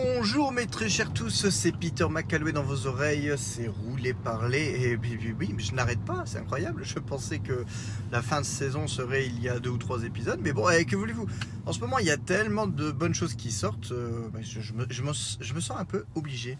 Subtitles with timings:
[0.00, 4.94] Bonjour mes très chers tous, c'est Peter McCalloway dans vos oreilles, c'est rouler parler et
[4.94, 6.84] oui, oui, oui mais je n'arrête pas, c'est incroyable.
[6.84, 7.64] Je pensais que
[8.12, 10.84] la fin de saison serait il y a deux ou trois épisodes, mais bon, eh,
[10.84, 11.26] que voulez-vous?
[11.66, 14.72] En ce moment, il y a tellement de bonnes choses qui sortent, euh, bah, je,
[14.72, 16.58] me, sens un peu obligé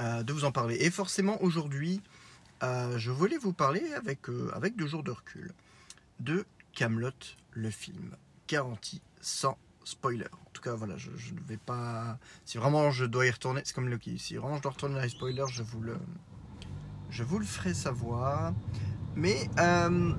[0.00, 0.76] euh, de vous en parler.
[0.78, 2.00] Et forcément, aujourd'hui,
[2.62, 4.20] euh, je voulais vous parler avec,
[4.52, 5.50] avec deux jours de recul
[6.20, 7.10] de Camelot,
[7.50, 8.14] le film,
[8.46, 9.58] garanti sans
[9.90, 10.26] spoiler.
[10.32, 12.18] En tout cas, voilà, je, ne vais pas.
[12.44, 14.18] Si vraiment je dois y retourner, c'est comme Loki.
[14.18, 15.96] Si vraiment je dois retourner dans les spoilers, je vous le,
[17.10, 18.52] je vous le ferai savoir.
[19.16, 20.12] Mais, euh,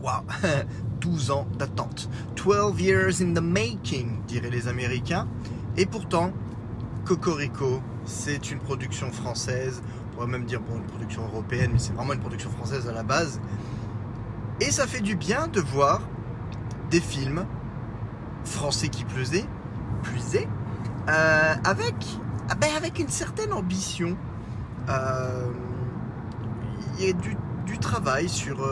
[0.00, 0.24] waouh,
[1.00, 2.08] 12 ans d'attente.
[2.36, 5.28] 12 years in the making, diraient les Américains.
[5.76, 6.32] Et pourtant,
[7.04, 9.82] Cocorico, c'est une production française.
[10.06, 12.92] On pourrait même dire bon, une production européenne, mais c'est vraiment une production française à
[12.92, 13.40] la base.
[14.60, 16.00] Et ça fait du bien de voir
[16.90, 17.44] des films
[18.44, 19.46] français qui plusaient,
[20.02, 20.48] plusaient,
[21.08, 21.94] euh, avec,
[22.48, 24.16] ah ben, avec une certaine ambition.
[26.98, 27.36] Il y a du,
[27.78, 28.62] travail sur,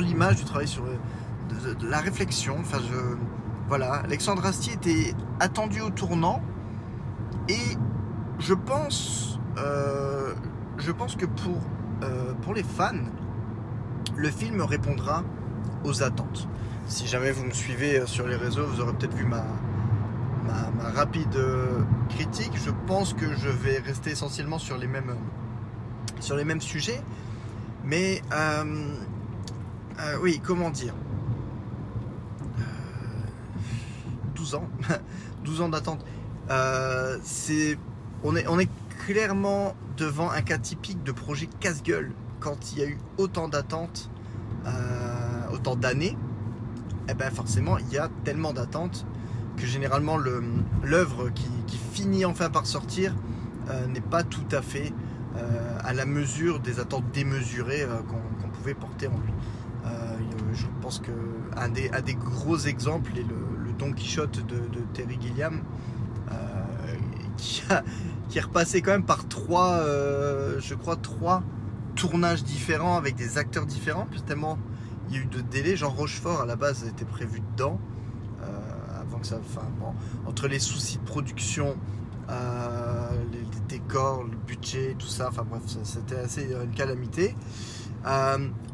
[0.00, 2.56] l'image, du travail sur euh, la réflexion.
[3.68, 6.40] Voilà, Alexandre Astier était attendu au tournant
[7.48, 7.76] et
[8.38, 10.32] je pense, euh,
[10.78, 11.26] que
[12.42, 12.92] pour les fans,
[14.16, 15.22] le film répondra
[15.84, 16.48] aux attentes.
[16.88, 19.44] Si jamais vous me suivez euh, sur les réseaux, vous aurez peut-être vu ma,
[20.94, 22.52] rapide euh, critique.
[22.54, 27.02] Je pense que je vais rester essentiellement sur les mêmes, euh, sur les mêmes sujets.
[27.84, 28.22] Mais
[30.22, 30.94] oui, comment dire?
[32.58, 32.62] Euh,
[34.34, 34.68] 12 ans,
[35.44, 36.04] 12 ans d'attente.
[37.22, 37.78] C'est,
[38.24, 38.70] on est, on est
[39.06, 42.12] clairement devant un cas typique de projet casse-gueule.
[42.40, 44.10] Quand il y a eu autant d'attentes,
[45.52, 46.16] autant d'années,
[47.08, 49.06] eh ben forcément il y a tellement d'attentes
[49.56, 50.42] que généralement le-
[50.84, 51.48] l'œuvre qui,
[51.92, 53.12] finit enfin par sortir
[53.70, 54.92] euh, n'est pas tout à fait
[55.36, 57.96] euh, à la mesure des attentes démesurées euh,
[58.40, 59.32] qu'on pouvait porter en lui.
[60.52, 61.10] Je pense que
[61.56, 64.60] un des, gros exemples est le, Don Quichotte de,
[64.92, 65.60] Terry Gilliam
[67.36, 67.82] qui, a-
[68.28, 69.80] qui est repassé quand même par trois,
[70.58, 71.42] je crois trois
[71.94, 74.58] tournages différents avec des acteurs différents, tellement
[75.08, 75.76] il y a eu de délais.
[75.76, 77.78] Jean Rochefort à la base était prévu dedans.
[78.44, 78.58] euh,
[80.26, 81.76] entre les soucis de production,
[82.30, 83.38] euh, les,
[83.68, 87.34] décors, le budget, tout ça, enfin bref, c'était assez euh, une calamité.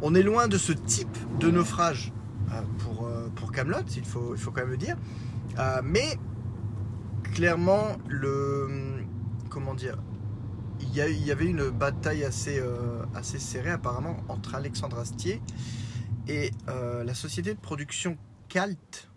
[0.03, 2.13] On est loin de ce type de naufrage
[2.79, 4.97] pour, pour Camelot, il faut, il faut quand même le dire.
[5.83, 6.19] Mais
[7.23, 8.69] clairement, le.
[9.49, 9.97] Comment dire
[10.81, 12.63] il y, avait une bataille assez,
[13.15, 15.41] assez serrée apparemment entre Alexandre Astier
[16.29, 18.17] et euh, la société de production
[18.49, 19.09] Calt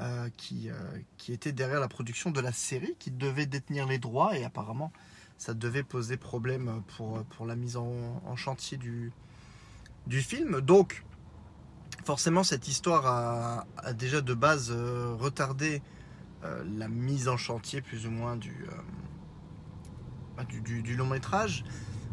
[0.00, 0.74] euh, qui, euh,
[1.16, 4.92] qui était derrière la production de la série, qui devait détenir les droits et apparemment
[5.38, 9.12] ça devait poser problème pour, pour la mise en, chantier du,
[10.06, 10.60] du film.
[10.62, 11.04] Donc
[12.04, 15.82] forcément cette histoire a, déjà de base retardé
[16.42, 18.66] la mise en chantier plus ou moins du,
[20.38, 21.64] bah, du long métrage.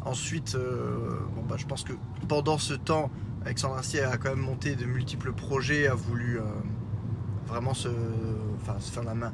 [0.05, 1.93] Ensuite, euh, bon, bah, je pense que
[2.27, 3.09] pendant ce temps,
[3.45, 6.43] Alexandre Astier a quand même monté de multiples projets, a voulu euh,
[7.47, 7.89] vraiment se,
[8.79, 9.33] faire la main.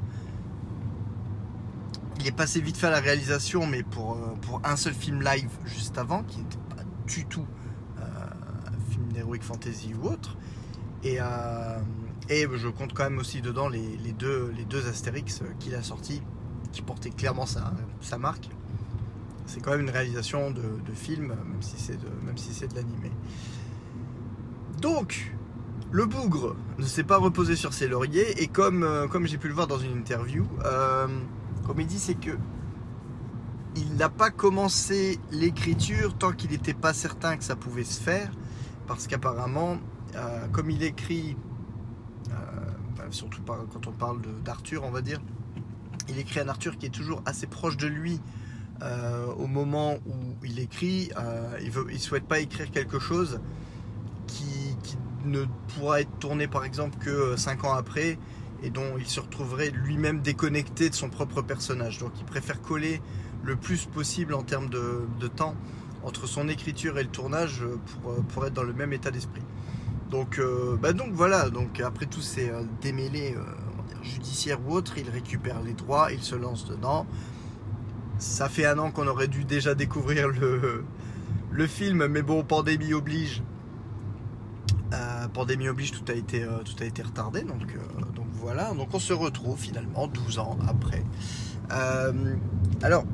[2.20, 5.24] Il est passé vite fait à la réalisation, mais pour, euh, pour un seul film
[5.24, 7.46] live juste avant, qui n'était pas du tout
[7.98, 10.38] un film d'heroic fantasy ou autre.
[11.04, 11.18] Et,
[12.30, 16.22] je compte quand même aussi dedans les, deux, les deux Astérix qu'il a sortis,
[16.72, 18.50] qui portaient clairement sa marque.
[19.50, 20.62] C'est quand même une réalisation de,
[20.94, 23.12] film, même si c'est de, si de l'animé.
[24.80, 25.34] Donc,
[25.92, 29.48] le bougre ne s'est pas reposé sur ses lauriers et comme, euh, comme j'ai pu
[29.48, 31.08] le voir dans une interview, euh,
[31.66, 32.38] comme il dit, c'est que
[33.76, 38.30] il n'a pas commencé l'écriture tant qu'il n'était pas certain que ça pouvait se faire,
[38.86, 39.78] parce qu'apparemment,
[40.16, 41.38] euh, comme il écrit,
[43.10, 45.20] surtout quand on parle d'Arthur, on va dire,
[46.08, 48.22] il écrit un Arthur qui est toujours assez proche de lui
[48.82, 51.12] euh, au moment où il écrit.
[51.18, 53.40] Euh, il ne souhaite pas écrire quelque chose
[54.28, 54.76] qui,
[55.26, 55.44] ne
[55.76, 58.18] pourra être tourné par exemple que 5 ans après
[58.64, 61.98] et dont il se retrouverait lui-même déconnecté de son propre personnage.
[61.98, 63.02] Donc il préfère coller
[63.44, 65.56] le plus possible en termes de, temps
[66.04, 69.42] entre son écriture et le tournage euh, pour, euh, être dans le même état d'esprit.
[70.10, 73.44] Donc, euh, bah donc voilà, donc après tous ces euh, démêlés euh,
[74.04, 77.06] judiciaires ou autres, il récupère les droits, il se lance dedans.
[78.20, 83.42] Ça fait un an qu'on aurait dû déjà découvrir le, film, mais bon, pandémie oblige.
[84.94, 87.44] Euh, pandémie oblige, tout a été, euh, tout a été retardé.
[87.44, 91.04] Donc, euh, donc voilà, donc on se retrouve finalement 12 ans après.
[92.82, 93.06] Alors,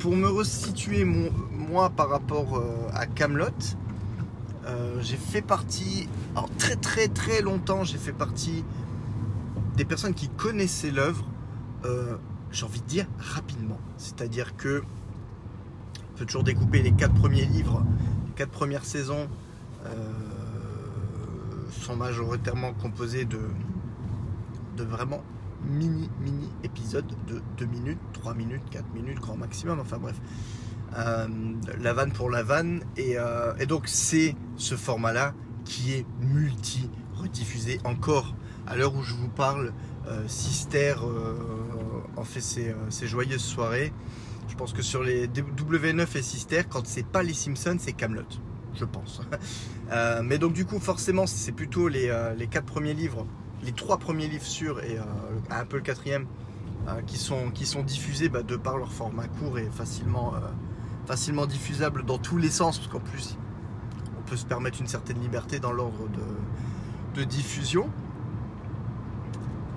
[0.00, 2.60] pour me resituer moi par rapport
[2.92, 3.76] à Camelot,
[5.00, 8.64] j'ai fait partie, alors très très très longtemps, j'ai fait partie
[9.76, 11.26] des personnes qui connaissaient l'œuvre,
[12.52, 13.78] j'ai envie de dire rapidement.
[13.96, 14.82] C'est-à-dire que
[16.14, 17.84] on peut toujours découper les quatre premiers livres,
[18.26, 19.28] les quatre premières saisons
[19.86, 19.90] euh,
[21.70, 23.40] sont majoritairement composées de,
[24.76, 25.22] vraiment
[25.62, 30.18] mini mini épisodes de 2 minutes, 3 minutes, 4 minutes grand maximum, enfin bref.
[30.96, 31.28] Euh,
[31.78, 36.04] la vanne pour la vanne et, euh, et donc c'est ce format là qui est
[36.20, 38.34] multi rediffusé encore
[38.66, 39.72] à l'heure où je vous parle
[40.08, 40.94] euh, Sister
[42.16, 43.92] en fait ses, euh, ses joyeuses soirées
[44.48, 48.22] je pense que sur les W9 et Sister quand c'est pas les Simpsons c'est Camelot
[48.74, 49.20] je pense
[49.92, 53.26] Euh, mais donc du coup forcément c'est plutôt les, euh, les quatre premiers livres
[53.64, 54.96] les trois premiers livres sûrs et
[55.50, 56.26] un peu le quatrième
[57.08, 60.32] qui, sont, qui sont diffusés bah, de par leur format court et facilement,
[61.46, 63.36] diffusable dans tous les sens, parce qu'en plus
[64.16, 66.08] on peut se permettre une certaine liberté dans l'ordre
[67.16, 67.90] de diffusion.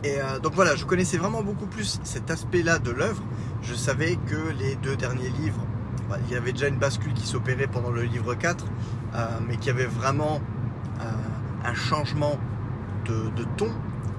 [0.03, 3.23] Et euh, donc voilà, je connaissais vraiment beaucoup plus cet aspect-là de l'œuvre.
[3.61, 5.65] Je savais que les deux derniers livres,
[6.09, 8.65] bah, il y avait déjà une bascule qui s'opérait pendant le livre 4,
[9.15, 10.41] euh, mais qu'il y avait vraiment
[10.99, 11.03] euh,
[11.63, 12.37] un changement
[13.05, 13.69] de, ton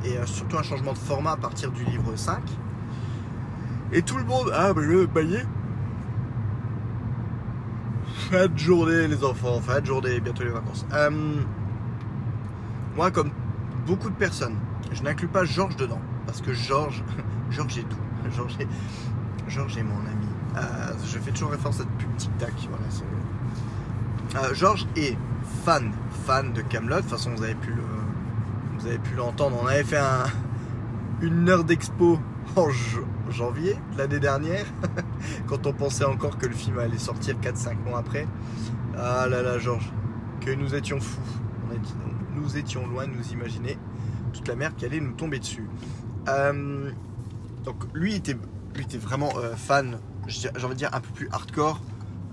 [0.04, 2.42] et surtout un changement de format à partir du livre 5.
[3.92, 5.44] Et tout le monde, ah, mais le baillet.
[8.30, 10.86] Fin de journée, les enfants, fin de journée, bientôt les vacances.
[12.96, 13.30] Moi, comme
[13.86, 14.56] beaucoup de personnes,
[14.92, 17.02] je n'inclus pas Georges dedans, parce que Georges,
[17.50, 17.96] est tout.
[18.36, 18.68] Georges est,
[19.48, 20.26] Georges est mon ami.
[20.56, 22.52] Euh, je fais toujours référence à cette pub Tic Tac.
[24.36, 25.16] Euh, Georges est
[25.64, 25.92] fan,
[26.26, 26.96] fan de Camelot.
[26.96, 27.74] De toute façon, vous avez pu
[29.16, 29.58] l'entendre.
[29.62, 30.24] On avait fait un,
[31.22, 32.18] une heure d'expo
[32.56, 32.68] en
[33.30, 34.66] janvier l'année dernière,
[35.46, 38.26] quand on pensait encore que le film allait sortir 4-5 mois après.
[38.96, 39.90] Ah là là, Georges,
[40.40, 41.20] que nous étions fous.
[42.36, 43.78] Nous étions loin de nous imaginer
[44.48, 45.68] la merde qui allait nous tomber dessus.
[46.28, 46.90] Euh,
[47.64, 48.36] donc lui était,
[48.98, 51.80] vraiment euh, fan, j'ai envie de dire un peu plus hardcore,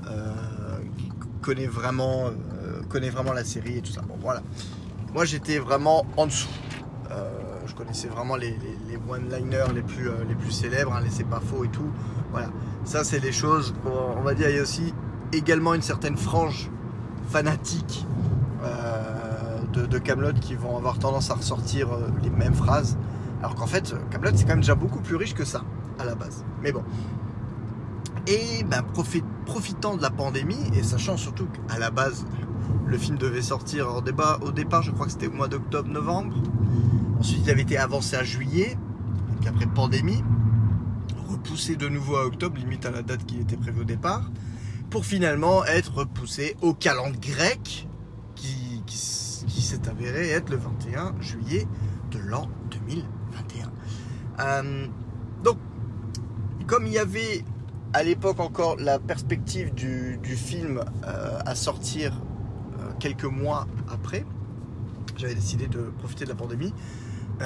[0.08, 0.34] euh,
[1.42, 2.30] connaît vraiment,
[2.90, 4.02] connaît vraiment la série et tout ça.
[4.22, 4.42] Voilà.
[5.14, 6.50] Moi j'étais vraiment en dessous.
[7.66, 8.58] Je connaissais vraiment les,
[9.10, 11.90] one-liners les plus, les plus célèbres, hein, les c'est pas faux et tout.
[12.32, 12.50] Voilà.
[12.84, 14.94] Ça c'est les choses, on, va dire, il y a aussi
[15.32, 16.70] également une certaine frange
[17.30, 18.06] fanatique
[19.72, 22.98] de, Camelot qui vont avoir tendance à ressortir euh, les mêmes phrases.
[23.40, 25.64] Alors qu'en fait, Camelot c'est quand même déjà beaucoup plus riche que ça
[26.00, 26.44] à la base.
[26.62, 26.84] Mais bon.
[28.28, 32.26] Et ben, profi- profitant de la pandémie et sachant surtout qu'à la base
[32.86, 36.36] le film devait sortir au, débat, au départ, je crois que c'était au mois d'octobre-novembre.
[37.20, 38.78] Ensuite, il avait été avancé à juillet,
[39.38, 40.24] donc après pandémie,
[41.30, 44.30] repoussé de nouveau à octobre, limite à la date qui était prévue au départ,
[44.90, 47.88] pour finalement être repoussé au calendrier grec
[48.36, 51.66] qui, qui s- qui s'est avéré être le 21 juillet
[52.12, 53.72] de l'an 2021.
[54.40, 54.88] Euh,
[55.44, 55.58] donc,
[56.68, 57.46] comme il y avait
[57.94, 62.22] à l'époque encore la perspective du, film euh, à sortir
[62.80, 64.26] euh, quelques mois après,
[65.16, 66.74] j'avais décidé de profiter de la pandémie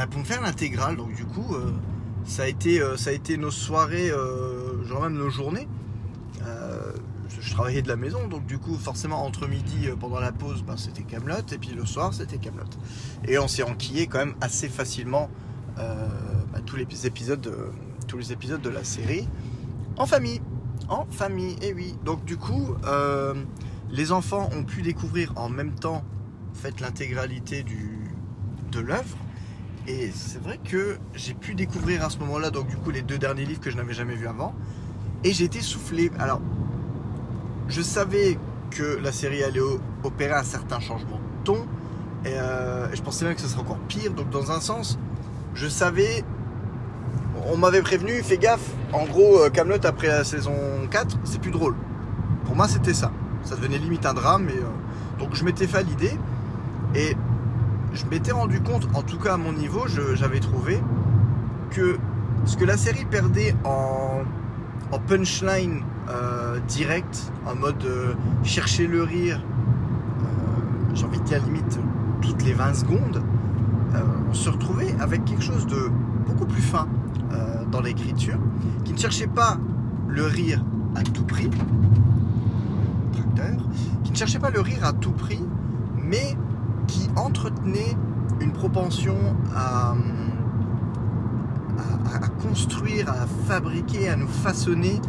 [0.10, 0.98] pour me faire l'intégrale.
[0.98, 1.56] Donc du coup,
[2.26, 4.10] ça, a été, ça a été nos soirées,
[4.84, 5.70] genre même nos journées.
[7.46, 10.32] Euh, je, travaillais de la maison, donc du coup, forcément, entre midi, euh, pendant la
[10.32, 12.66] pause, ben, c'était Camelot, et puis le soir, c'était Camelot.
[13.28, 15.30] Et on s'est enquillé quand même assez facilement
[15.80, 16.08] euh,
[16.52, 17.72] bah, tous, les épisodes de,
[18.08, 19.28] tous les épisodes de la série
[19.98, 20.42] en famille.
[20.90, 21.96] En famille, et oui.
[22.04, 23.34] Donc du coup, euh,
[23.90, 26.04] les enfants ont pu découvrir en même temps
[26.52, 28.12] en fait, l'intégralité du,
[28.72, 29.18] de l'œuvre.
[29.88, 33.18] Et c'est vrai que j'ai pu découvrir à ce moment-là, donc du coup, les deux
[33.18, 34.54] derniers livres que je n'avais jamais vus avant.
[35.24, 36.12] Et j'ai été soufflé.
[36.20, 36.42] Alors,
[37.68, 38.38] je savais
[38.72, 39.62] que la série allait
[40.04, 41.66] opérer un certain changement de ton.
[42.26, 44.12] Et, euh, et je pensais même que ce serait encore pire.
[44.14, 45.00] Donc, dans un sens,
[45.54, 46.24] je savais.
[47.48, 48.72] On m'avait prévenu, fais gaffe.
[48.92, 50.54] En gros, euh, Camelot après la saison
[50.90, 51.76] 4, c'est plus drôle.
[52.46, 53.12] Pour moi, c'était ça.
[53.44, 54.50] Ça devenait limite un drame.
[54.50, 56.18] Et, euh, donc, je m'étais fait l'idée.
[56.96, 57.16] Et
[57.94, 60.82] je m'étais rendu compte, en tout cas à mon niveau, j'avais trouvé
[61.72, 61.98] que
[62.46, 64.24] ce que la série perdait en
[65.08, 70.26] punchline euh, direct, en mode euh, chercher le rire, euh,
[70.94, 71.80] j'ai envie de dire limite
[72.22, 73.24] toutes les 20 secondes,
[74.30, 75.90] on se retrouvait avec quelque chose de
[76.28, 76.88] beaucoup plus fin
[77.72, 78.38] dans l'écriture,
[78.84, 79.58] qui ne cherchait pas
[80.10, 80.62] le rire
[80.96, 81.50] à tout prix,
[83.14, 83.56] tracteur,
[84.04, 85.42] qui ne cherchait pas le rire à tout prix,
[85.98, 86.36] mais
[86.88, 87.96] qui entretenait
[88.42, 89.16] une propension
[89.56, 89.96] à,
[92.42, 95.00] construire, à fabriquer, à nous façonner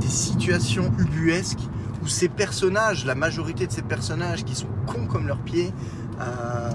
[0.00, 1.60] des situations ubuesques
[2.04, 5.72] où ces personnages, la majorité de ces personnages qui sont cons comme leurs pieds,
[6.20, 6.70] euh,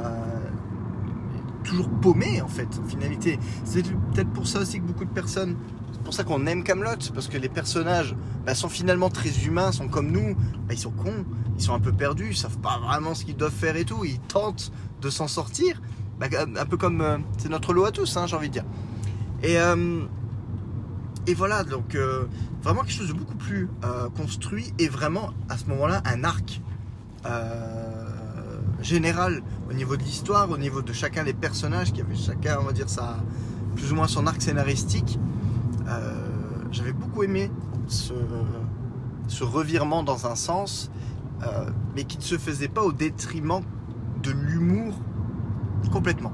[1.63, 3.39] toujours paumés en fait, en finalité.
[3.63, 5.55] C'est peut-être pour ça aussi que beaucoup de personnes,
[5.91, 9.71] c'est pour ça qu'on aime Camelot, parce que les personnages bah, sont finalement très humains,
[9.71, 10.35] sont comme nous,
[10.67, 11.25] bah, ils sont cons,
[11.57, 14.03] ils sont un peu perdus, ils savent pas vraiment ce qu'ils doivent faire et tout,
[14.05, 15.81] ils tentent de s'en sortir,
[16.19, 18.65] bah, un peu comme euh, c'est notre lot à tous, hein, j'ai envie de dire.
[19.43, 20.05] Et, euh,
[21.29, 22.25] et voilà, donc euh,
[22.63, 23.69] vraiment quelque chose de beaucoup plus
[24.17, 26.59] construit et vraiment à ce moment-là un arc
[28.81, 32.63] général au niveau de l'histoire, au niveau de chacun des personnages qui avait chacun, on
[32.63, 33.17] va dire, ça,
[33.75, 35.19] plus ou moins son arc scénaristique.
[36.71, 37.51] J'avais beaucoup aimé
[37.87, 38.13] ce,
[39.43, 40.89] revirement dans un sens,
[41.95, 43.61] mais qui ne se faisait pas au détriment
[44.23, 44.95] de l'humour
[45.91, 46.33] complètement.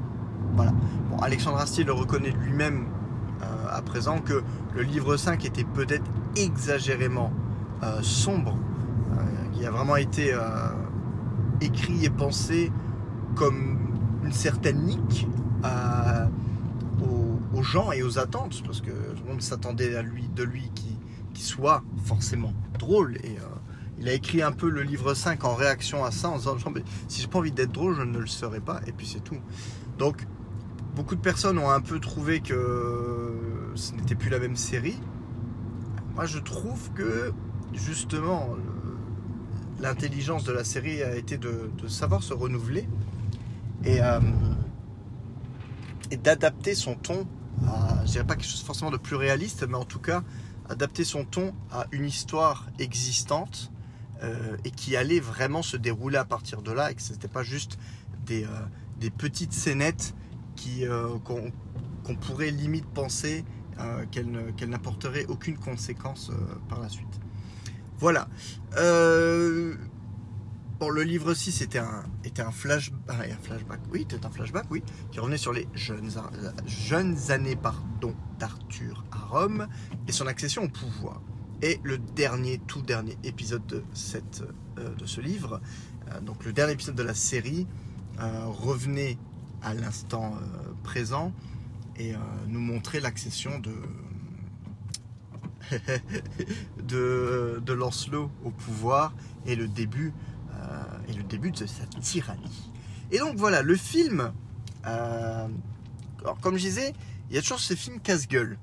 [0.55, 0.71] Voilà.
[1.09, 3.04] Bon, Alexandre Astier le reconnaît lui-même euh,
[3.75, 4.41] à présent que
[4.75, 6.05] le livre 5 était peut-être
[6.35, 7.31] exagérément
[7.83, 8.57] euh, sombre,
[9.11, 10.35] euh, qui a vraiment été
[11.61, 12.71] écrit et pensé
[13.35, 13.77] comme
[14.23, 15.27] une certaine nique
[17.01, 20.69] aux, gens et aux attentes, parce que tout le monde s'attendait à lui, de lui
[20.75, 20.97] qui,
[21.33, 23.37] qui soit forcément drôle et
[23.97, 26.57] il a écrit un peu le livre 5 en réaction à ça, en disant
[27.07, 29.37] si j'ai pas envie d'être drôle, je ne le serai pas, et puis c'est tout.
[29.97, 30.27] Donc,
[30.95, 33.33] beaucoup de personnes ont un peu trouvé que
[33.75, 34.99] ce n'était plus la même série.
[36.15, 37.33] Moi, je trouve que
[37.73, 38.55] justement,
[39.79, 42.87] l'intelligence de la série a été de, savoir se renouveler
[43.83, 44.19] et, euh,
[46.11, 47.27] et d'adapter son ton
[47.67, 50.23] à, je dirais pas quelque chose forcément de plus réaliste, mais en tout cas,
[50.69, 53.71] adapter son ton à une histoire existante
[54.23, 57.27] euh, et qui allait vraiment se dérouler à partir de là et que ce n'était
[57.27, 57.77] pas juste
[58.25, 60.15] des, euh, petites scénettes
[61.23, 63.45] qu'on pourrait limite penser
[64.11, 66.31] qu'elles n'apporteraient aucune conséquence
[66.69, 67.19] par la suite.
[67.99, 68.27] Voilà.
[70.77, 72.03] Bon, le livre 6 était un,
[72.39, 76.11] un, flash, un flashback, oui, c'était un flashback, oui, qui revenait sur les jeunes,
[77.29, 77.57] années
[78.39, 79.67] d'Arthur à Rome
[80.05, 81.21] et son accession au pouvoir.
[81.61, 83.83] Et le dernier, tout dernier épisode de,
[84.77, 85.61] euh, ce livre,
[86.11, 87.67] euh, donc le dernier épisode de la série,
[88.19, 89.17] euh, revenait
[89.61, 90.33] à l'instant
[90.83, 91.31] présent
[91.97, 92.13] et
[92.47, 93.73] nous montrait l'accession de,
[97.61, 99.13] de, Lancelot au pouvoir
[99.45, 100.13] et le début,
[101.07, 102.71] et le début de sa tyrannie.
[103.11, 104.33] Et donc voilà, le film,
[104.83, 106.93] alors comme je disais,
[107.29, 108.57] il y a toujours ces films casse-gueule.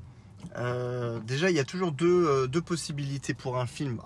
[0.56, 4.00] Euh, déjà, il y a toujours deux, euh, deux possibilités pour un film.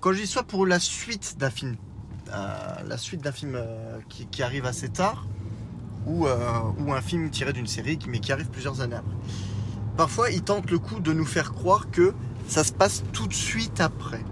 [0.00, 1.76] quand je dis soit pour la suite d'un film,
[2.32, 3.58] euh, la suite d'un film
[4.08, 5.26] qui, arrive assez tard,
[6.06, 9.16] ou, ou un film tiré d'une série, mais qui arrive plusieurs années après.
[9.96, 12.14] Parfois, ils tentent le coup de nous faire croire que
[12.48, 14.22] ça se passe tout de suite après.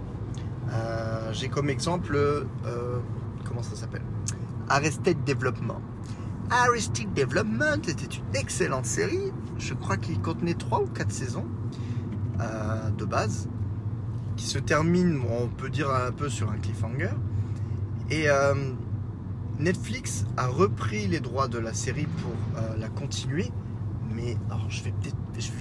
[1.31, 2.17] J'ai comme exemple,
[3.43, 4.03] comment ça s'appelle?
[4.69, 5.81] Arrested Development.
[6.49, 9.31] Arrested Development était une excellente série.
[9.57, 11.45] Je crois qu'il contenait 3 ou 4 saisons
[12.39, 13.47] euh, de base,
[14.35, 17.11] qui se termine, on peut dire un peu sur un cliffhanger.
[18.09, 18.53] Et euh,
[19.59, 23.51] Netflix a repris les droits de la série pour euh, la continuer.
[24.13, 24.93] Mais alors je vais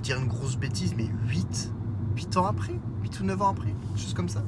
[0.02, 1.72] dire une grosse bêtise, mais 8,
[2.16, 2.74] 8 ans après?
[3.02, 4.44] 8 ou 9 ans après, juste comme ça.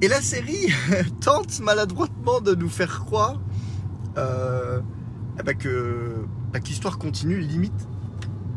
[0.00, 0.72] Et la série
[1.20, 3.40] tente maladroitement de nous faire croire
[5.38, 7.88] eh ben, que, bah, l'histoire continue limite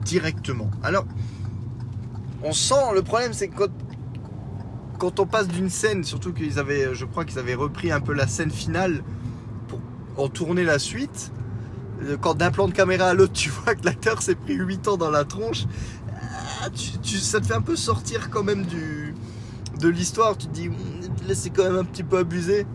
[0.03, 0.69] directement.
[0.83, 1.05] Alors,
[2.43, 3.69] on sent, le problème c'est que
[4.99, 8.13] quand, on passe d'une scène, surtout qu'ils avaient, je crois qu'ils avaient repris un peu
[8.13, 9.03] la scène finale
[10.17, 11.31] en tourner la suite,
[12.03, 14.87] euh, quand d'un plan de caméra à l'autre, tu vois que l'acteur s'est pris 8
[14.87, 15.65] ans dans la tronche,
[16.61, 19.13] ah, ça te fait un peu sortir quand même du,
[19.79, 20.37] de l'histoire.
[20.37, 22.65] Tu te dis, hmm, c'est quand même un petit peu abusé.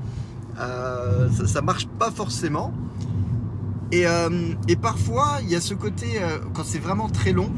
[0.58, 2.72] Euh, ça, marche pas forcément.
[3.94, 7.50] Euh, et, parfois, il y a ce côté, euh, quand c'est vraiment très long,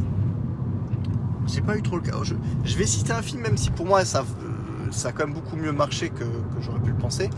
[1.46, 2.16] j'ai pas eu trop le cas.
[2.64, 4.51] Je, vais citer un film, même si pour moi ça, euh,
[4.92, 6.24] ça a quand même beaucoup mieux marché que,
[6.60, 7.30] j'aurais pu le penser.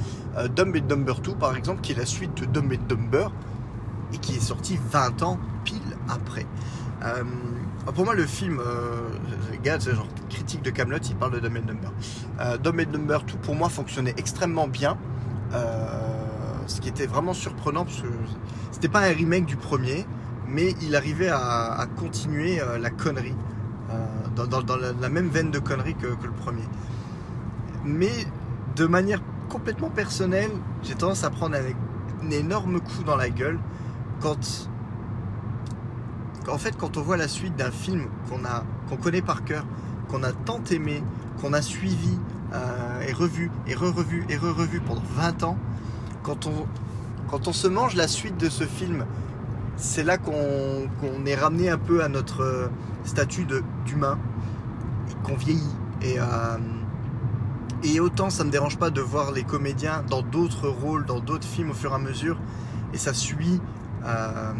[0.54, 3.28] Dumb and Dumber 2, par exemple, qui est la suite de Dumb and Dumber
[4.12, 6.46] et qui est sorti 20 ans pile après.
[7.94, 8.60] pour moi, le film,
[9.52, 12.58] regarde, c'est genre critique de Camelot, il parle de Dumb and Dumber.
[12.62, 14.98] Dumb and Dumber 2, pour moi, fonctionnait extrêmement bien
[16.66, 18.08] ce qui était vraiment surprenant parce que
[18.70, 20.06] c'était pas un remake du premier,
[20.48, 23.34] mais il arrivait à, continuer euh, la connerie
[23.90, 26.64] euh, dans, la, même veine de connerie que, le premier.
[27.84, 28.12] Mais
[28.76, 30.50] de manière complètement personnelle,
[30.82, 31.76] j'ai tendance à prendre avec
[32.32, 33.58] énorme coup dans la gueule
[34.20, 34.68] quand,
[36.48, 39.66] en fait, on voit la suite d'un film qu'on a, qu'on connaît par cœur,
[40.08, 41.02] qu'on a tant aimé,
[41.40, 42.18] qu'on a suivi
[42.52, 45.58] euh, et revu et re-revu et re-revu pendant 20 ans,
[46.22, 46.66] quand on,
[47.30, 49.04] quand on se mange la suite de ce film,
[49.76, 52.68] c'est là qu'on est ramené un peu à notre euh,
[53.04, 53.46] statut
[53.84, 54.18] d'humain
[55.10, 55.74] et qu'on vieillit.
[56.02, 56.24] Et, euh,
[57.84, 61.20] et autant ça ne me dérange pas de voir les comédiens dans d'autres rôles, dans
[61.20, 62.40] d'autres films au fur et à mesure,
[62.92, 63.60] et ça suit,
[64.04, 64.52] euh,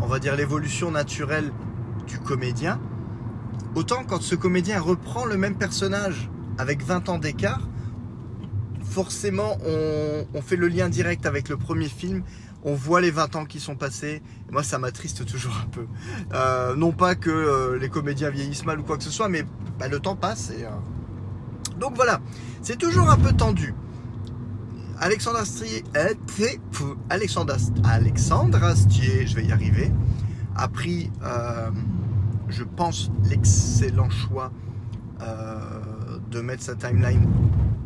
[0.00, 1.52] on va dire, l'évolution naturelle
[2.06, 2.80] du comédien.
[3.76, 7.68] Autant quand ce comédien reprend le même personnage avec 20 ans d'écart,
[8.84, 12.24] forcément on, fait le lien direct avec le premier film,
[12.64, 15.86] on voit les 20 ans qui sont passés, moi ça m'attriste toujours un peu.
[16.34, 19.44] Euh, non pas que euh, les comédiens vieillissent mal ou quoi que ce soit, mais
[19.78, 20.66] bah, le temps passe et...
[21.78, 22.20] Donc voilà,
[22.62, 23.74] c'est toujours un peu tendu.
[25.02, 25.82] Alexandre Astier,
[27.10, 29.90] Alexandre, Alexandre Astier, je vais y arriver,
[30.54, 31.70] a pris, euh,
[32.48, 34.52] je pense, l'excellent choix
[35.20, 37.26] euh, de mettre sa timeline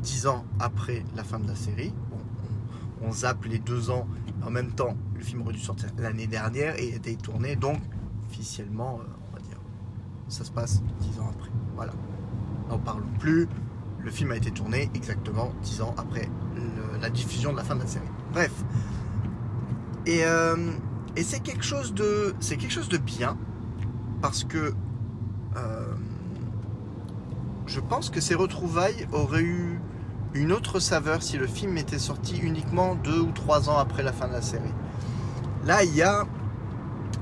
[0.03, 1.95] 10 ans après la fin de la série.
[3.03, 4.07] on, zappe les deux ans,
[4.45, 7.79] en même temps, le film aurait dû sortir l'année dernière et a été tourné, donc
[8.29, 9.59] officiellement, euh, on va dire,
[10.29, 11.51] ça se passe 10 ans après.
[11.75, 11.93] Voilà.
[12.69, 13.49] N'en parlons plus
[14.07, 16.31] le film a été tourné exactement 10 ans après
[17.03, 18.07] la diffusion de la fin de la série.
[18.33, 18.53] Bref.
[20.07, 20.57] Et, euh,
[21.17, 23.37] et c'est quelque chose de c'est quelque chose de bien
[24.23, 24.73] parce que
[25.57, 25.95] euh,
[27.67, 29.81] je pense que ces retrouvailles auraient eu
[30.35, 34.13] une autre saveur si le film était sorti uniquement deux ou trois ans après la
[34.13, 34.75] fin de la série.
[35.65, 36.27] Là, il y a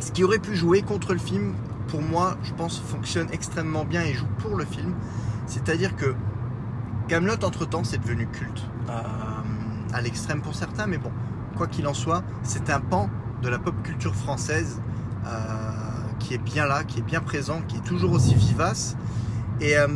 [0.00, 1.54] ce qui aurait pu jouer contre le film.
[1.88, 4.94] Pour moi, je pense fonctionne extrêmement bien et joue pour le film.
[5.46, 6.14] C'est-à-dire que
[7.08, 8.92] Camelot entre temps c'est devenu culte euh,
[9.92, 11.12] à l'extrême pour certains, mais bon,
[11.56, 13.10] quoi qu'il en soit, c'est un pan
[13.42, 14.80] de la pop culture française
[15.26, 15.30] euh,
[16.18, 18.96] qui est bien là, qui est bien présent, qui est toujours aussi vivace.
[19.60, 19.86] Et euh,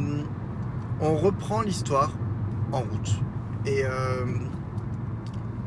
[1.01, 2.12] on reprend l'histoire
[2.73, 3.21] en route.
[3.66, 3.83] Et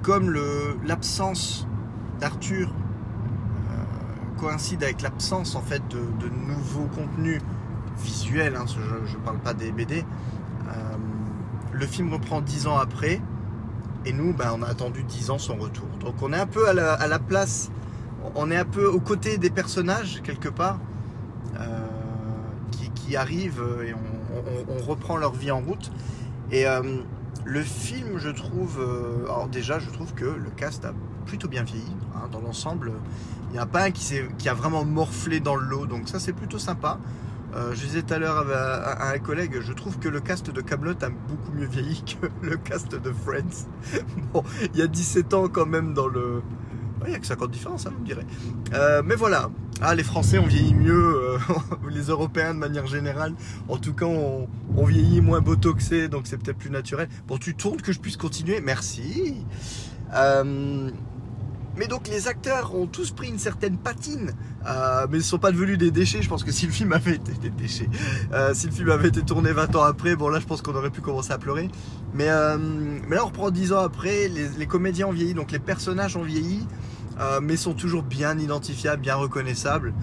[0.01, 0.35] comme
[0.83, 1.67] l'absence
[2.19, 2.73] d'Arthur
[4.37, 7.41] coïncide avec l'absence en fait de, nouveaux contenus
[7.99, 10.03] visuels, hein, je ne parle pas des BD,
[11.81, 13.19] le film reprend dix ans après.
[14.05, 15.87] Et nous, ben, on a attendu dix ans son retour.
[15.99, 17.71] Donc on est un peu à la, place,
[18.35, 20.79] on est un peu aux côtés des personnages, quelque part,
[21.59, 21.65] euh,
[22.95, 25.91] qui, arrivent et on, reprend leur vie en route.
[26.51, 26.81] Et euh,
[27.43, 30.93] le film, je trouve, euh, alors déjà, je trouve que le cast a
[31.25, 31.93] plutôt bien vieilli.
[32.15, 32.93] Hein, dans l'ensemble,
[33.49, 35.87] il n'y a pas un qui, qui a vraiment morflé dans le lot.
[35.87, 36.99] Donc ça, c'est plutôt sympa.
[37.53, 40.61] Euh, je disais tout à l'heure à, un collègue, je trouve que le cast de
[40.61, 43.67] Camelot a beaucoup mieux vieilli que le cast de Friends.
[44.33, 46.41] bon, il y a 17 ans quand même dans le.
[47.03, 48.25] Il n'y a que 50 différences, hein, vous me direz.
[48.73, 49.49] Euh, mais voilà.
[49.81, 51.37] Ah, les Français ont vieilli mieux, euh,
[51.89, 53.33] les Européens de manière générale.
[53.67, 57.09] En tout cas, on, on vieillit moins botoxé, donc c'est peut-être plus naturel.
[57.27, 59.43] Bon, tu tournes que je puisse continuer Merci.
[61.77, 64.33] Mais donc les acteurs ont tous pris une certaine patine,
[64.67, 66.21] euh, mais ils ne sont pas devenus des déchets.
[66.21, 67.89] Je pense que si le film avait été des déchets,
[68.33, 70.75] euh, si le film avait été tourné 20 ans après, bon là je pense qu'on
[70.75, 71.69] aurait pu commencer à pleurer.
[72.13, 72.57] Mais, euh,
[73.07, 76.23] mais là on reprend 10 ans après, les, comédiens ont vieilli, donc les personnages ont
[76.23, 76.67] vieilli,
[77.41, 79.93] mais sont toujours bien identifiables, bien reconnaissables.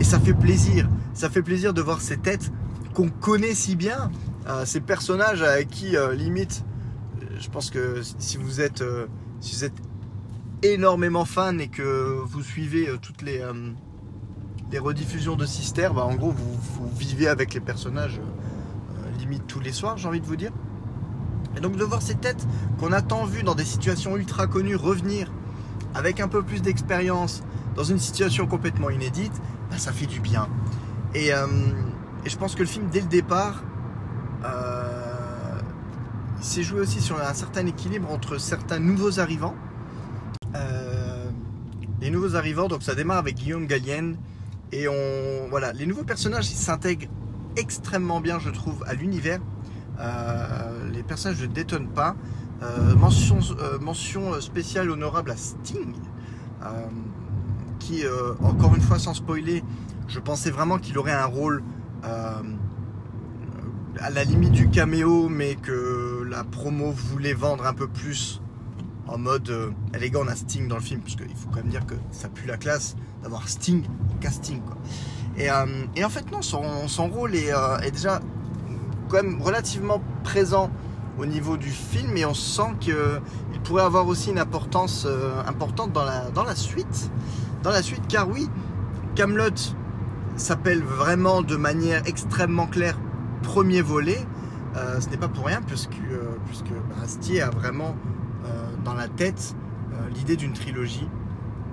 [0.00, 2.50] et ça fait plaisir, ça fait plaisir de voir ces têtes
[2.94, 4.10] qu'on connaît si bien,
[4.64, 6.64] ces personnages à qui limite,
[7.38, 8.82] je pense que si vous êtes,
[9.40, 9.89] si vous êtes
[10.62, 13.52] énormément fan et que vous suivez euh, toutes les, euh,
[14.70, 19.60] les rediffusions de Sister, bah, en gros, vous, vivez avec les personnages euh, limite tous
[19.60, 20.52] les soirs, j'ai envie de vous dire.
[21.56, 22.46] Et donc de voir ces têtes
[22.78, 25.32] qu'on a tant vues dans des situations ultra connues revenir
[25.94, 27.42] avec un peu plus d'expérience
[27.74, 29.32] dans une situation complètement inédite,
[29.70, 30.48] bah, ça fait du bien.
[31.14, 33.64] Et, et, je pense que le film, dès le départ,
[36.40, 39.56] s'est joué aussi sur un certain équilibre entre certains nouveaux arrivants
[42.00, 44.16] les nouveaux arrivants, donc ça démarre avec Guillaume Gallienne.
[44.72, 47.08] Et on, voilà, les nouveaux personnages s'intègrent
[47.56, 49.40] extrêmement bien, je trouve, à l'univers.
[49.98, 52.16] Euh, les personnages ne détonnent pas.
[52.62, 55.94] Euh, mention, euh, mention, spéciale honorable à Sting,
[57.78, 58.04] qui,
[58.42, 59.64] encore une fois, sans spoiler,
[60.08, 61.62] je pensais vraiment qu'il aurait un rôle
[62.02, 62.42] à
[64.10, 68.42] la limite du caméo, mais que la promo voulait vendre un peu plus
[69.10, 71.68] en mode euh, élégant, on a Sting dans le film, parce qu'il faut quand même
[71.68, 73.84] dire que ça pue la classe d'avoir Sting
[74.20, 74.60] casting.
[74.60, 74.76] Quoi.
[75.36, 78.20] Et, euh, en fait, non, son, rôle est, euh, est, déjà
[79.08, 80.70] quand même relativement présent
[81.18, 82.94] au niveau du film et on sent qu'il
[83.64, 85.06] pourrait avoir aussi une importance
[85.46, 87.10] importante dans la, dans la suite.
[87.62, 88.48] Dans la suite, car oui,
[89.16, 89.74] Camelot
[90.36, 92.98] s'appelle vraiment de manière extrêmement claire
[93.42, 94.24] premier volet.
[94.74, 96.00] ce n'est pas pour rien puisque,
[96.46, 97.96] puisque Astier a vraiment
[98.84, 99.54] dans la tête
[100.14, 101.08] l'idée d'une trilogie.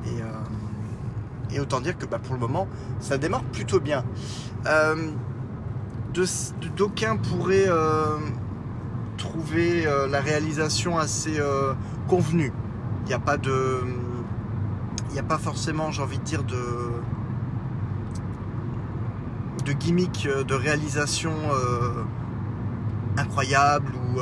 [0.06, 2.68] Et, et autant dire que bah, pour le moment,
[3.00, 4.04] ça démarre plutôt bien.
[4.66, 5.12] Euh,
[6.76, 8.18] D'aucuns pourraient euh,
[9.18, 11.74] trouver euh, la réalisation assez euh,
[12.08, 12.52] convenue.
[13.06, 13.82] Il n'y a pas de.
[15.10, 16.92] Il n'y a pas forcément, j'ai envie de dire, de.
[19.64, 21.34] de gimmick de réalisation
[23.18, 24.20] incroyable ou.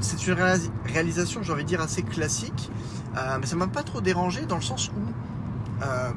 [0.00, 0.36] C'est une
[0.84, 2.70] réalisation, j'ai envie de dire, assez classique.
[3.40, 5.08] mais ça m'a pas trop dérangé dans le sens où
[5.82, 6.10] euh,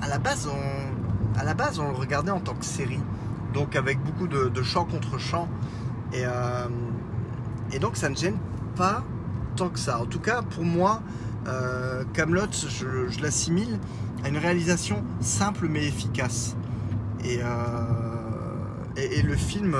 [0.00, 3.00] à, la base, on, à la base, on le regardait en tant que série,
[3.54, 5.48] donc avec beaucoup de, chant contre chant.
[6.12, 6.68] Et, euh,
[7.72, 8.38] et donc, ça ne gêne
[8.76, 9.02] pas
[9.56, 10.00] tant que ça.
[10.00, 11.00] En tout cas, pour moi,
[11.48, 13.78] euh, Camelot, je, l'assimile
[14.24, 16.56] à une réalisation simple mais efficace.
[17.24, 17.40] Et,
[18.96, 19.76] et, le film,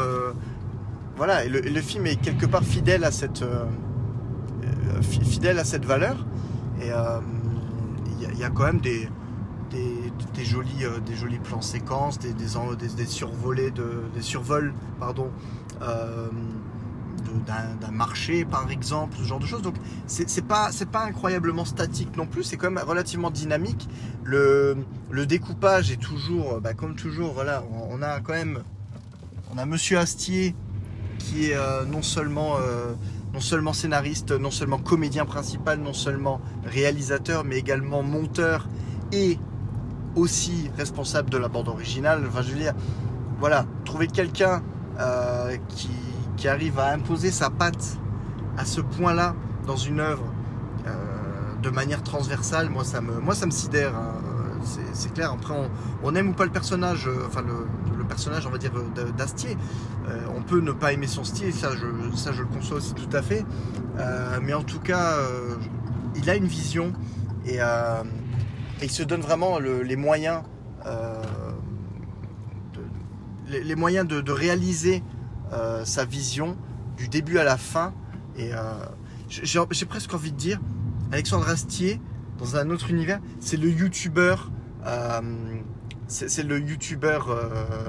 [1.17, 3.45] voilà, et le, film est quelque part fidèle à cette,
[5.01, 6.27] fidèle à cette valeur.
[6.81, 6.91] Et
[8.21, 9.09] il y, a quand même des,
[10.35, 15.31] des, jolis, euh, des jolis plans séquences, des, des, survolés, de, des survols, pardon,
[15.83, 16.29] euh,
[17.47, 19.63] d'un marché par exemple, ce genre de choses.
[19.63, 19.75] Donc
[20.07, 23.89] c'est pas, pas incroyablement statique non plus, c'est quand même relativement dynamique.
[24.25, 24.77] Le,
[25.11, 28.61] le découpage est toujours, bah, comme toujours, voilà, on, a quand même,
[29.55, 30.55] on a Monsieur Astier
[31.19, 32.57] qui est euh, non seulement
[33.35, 38.67] non seulement scénariste, non seulement comédien principal, non seulement réalisateur, mais également monteur
[39.13, 39.39] et
[40.15, 42.25] aussi responsable de la bande originale.
[42.27, 42.73] Enfin, je veux dire,
[43.39, 44.63] voilà, trouver quelqu'un
[44.99, 47.99] euh, qui, arrive à imposer sa patte
[48.57, 49.35] à ce point-là
[49.67, 50.23] dans une œuvre
[50.87, 50.93] euh,
[51.61, 53.97] de manière transversale, moi ça me, moi, ça me sidère.
[53.97, 54.15] Hein.
[54.93, 55.33] C'est clair.
[55.33, 55.55] Après,
[56.03, 57.67] on, aime ou pas le personnage, euh, enfin le,
[58.07, 58.73] personnage, on va dire,
[59.17, 59.57] d'Astier.
[60.09, 62.95] Euh, on peut ne pas aimer son style, ça je, ça je le conçois aussi
[62.95, 63.45] tout à fait.
[63.99, 65.57] Euh, mais en tout cas, euh,
[66.15, 66.93] il a une vision
[67.45, 67.59] et,
[68.83, 70.43] il se donne vraiment les moyens,
[72.75, 72.81] de,
[73.49, 75.03] les, moyens de, réaliser
[75.85, 76.57] sa vision
[76.97, 77.95] du début à la fin.
[78.37, 78.51] Et
[79.29, 80.61] j'ai presque envie de dire,
[81.11, 82.01] Alexandre Astier,
[82.39, 84.51] dans un autre univers, c'est le youtubeur,
[86.09, 87.29] c'est le youtubeur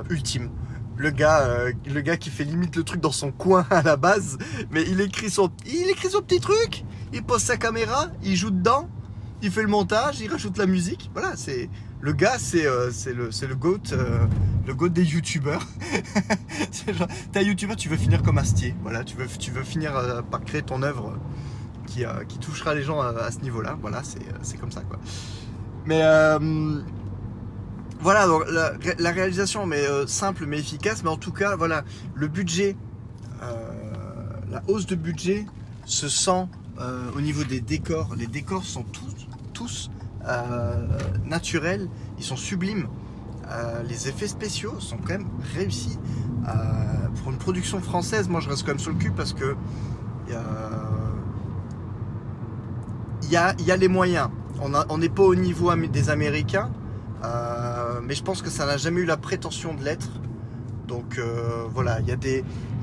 [0.10, 0.50] ultime
[0.98, 3.96] le gars, euh, le gars qui fait limite le truc dans son coin à la
[3.96, 4.38] base,
[4.72, 6.84] mais il écrit son, il écrit son petit truc,
[7.14, 8.90] il pose sa caméra, il joue dedans,
[9.42, 11.12] il fait le montage, il rajoute la musique.
[11.14, 11.70] Voilà, c'est
[12.02, 14.26] le gars, c'est euh, le le goat, euh,
[14.66, 15.66] le goat des youtubeurs.
[17.32, 18.76] t'es un youtubeur, tu veux finir comme Astier.
[18.82, 21.18] Voilà, tu veux tu veux finir par créer ton œuvre
[21.86, 23.78] qui qui touchera les gens à, à ce niveau-là.
[23.82, 24.02] Voilà,
[24.42, 25.00] c'est comme ça quoi.
[25.88, 26.04] Mais
[28.00, 28.43] voilà, donc
[29.00, 32.76] la, réalisation, mais euh, simple mais efficace, mais en tout cas, voilà, le budget,
[33.41, 33.54] euh,
[34.52, 35.45] la hausse de budget
[35.86, 36.45] se sent
[36.80, 38.15] euh, au niveau des décors.
[38.15, 38.84] Les décors sont
[39.54, 39.89] tous
[41.26, 42.88] naturels, ils sont sublimes.
[43.88, 45.97] les effets spéciaux sont quand même réussis.
[47.15, 49.56] pour une production française, moi je reste quand même sur le cul parce que
[53.28, 54.30] il y a, les moyens.
[54.62, 56.72] On n'est pas au niveau des Américains.
[57.24, 60.10] Euh, mais je pense que ça n'a jamais eu la prétention de l'être.
[60.88, 62.12] Donc euh, voilà, il y,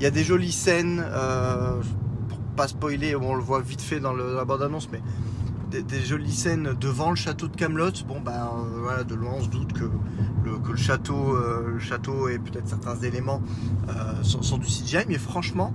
[0.07, 1.81] a des, jolies scènes, euh,
[2.29, 5.01] pour pas spoiler, on le voit vite fait dans, la bande-annonce, mais
[5.83, 7.91] des, jolies scènes devant le château de Camelot.
[8.07, 8.49] Bon ben
[8.83, 9.85] voilà, de loin on se doute que
[10.45, 13.43] le, château, le château et peut-être certains éléments
[14.23, 15.73] sont, du CGI, mais franchement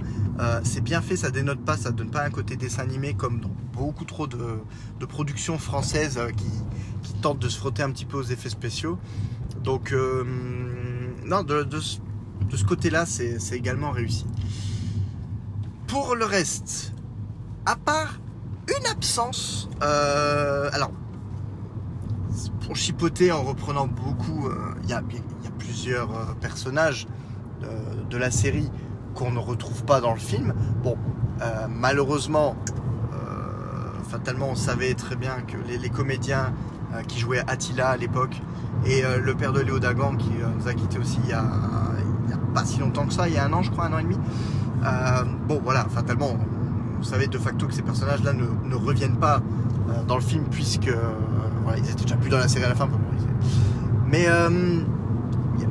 [0.63, 3.51] c'est bien fait, ça dénote pas, ça donne pas un côté dessin animé comme dans
[3.79, 4.62] beaucoup trop de,
[5.07, 8.97] productions françaises qui, tente de se frotter un petit peu aux effets spéciaux.
[9.63, 10.23] Donc, euh,
[11.25, 14.25] non, de, ce côté-là, c'est également réussi.
[15.88, 16.93] Pour le reste,
[17.65, 18.18] à part
[18.77, 20.91] une absence, euh, alors,
[22.62, 25.01] pour chipoter en reprenant beaucoup, euh, il y, a,
[25.58, 26.10] plusieurs
[26.41, 27.08] personnages
[28.10, 28.71] de, la série
[29.13, 30.53] qu'on ne retrouve pas dans le film.
[30.84, 30.97] Bon,
[31.69, 32.55] malheureusement,
[34.10, 36.53] fatalement, on savait très bien que les comédiens
[36.95, 38.41] euh, qui jouait Attila à l'époque,
[38.84, 41.34] et euh, le père de Léo Dagan qui euh, nous a quitté aussi il y
[41.34, 41.43] a,
[42.51, 44.03] pas si longtemps que ça, il y a un an je crois, un an et
[44.03, 44.17] demi.
[45.47, 46.36] bon voilà, fatalement,
[46.99, 49.41] vous savez de facto que ces personnages-là ne, reviennent pas
[50.07, 50.91] dans le film puisque
[51.63, 52.88] voilà, ils étaient déjà plus dans la série à la fin.
[54.12, 54.27] Mais